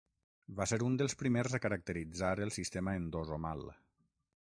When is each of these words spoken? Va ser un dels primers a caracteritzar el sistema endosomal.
Va 0.59 0.65
ser 0.69 0.77
un 0.85 0.95
dels 1.01 1.15
primers 1.19 1.57
a 1.57 1.59
caracteritzar 1.65 2.31
el 2.47 2.53
sistema 2.57 2.95
endosomal. 3.01 3.63